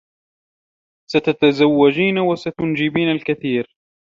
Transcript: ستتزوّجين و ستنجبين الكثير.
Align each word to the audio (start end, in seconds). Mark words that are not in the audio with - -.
ستتزوّجين 1.09 2.17
و 2.19 2.35
ستنجبين 2.35 3.11
الكثير. 3.11 3.67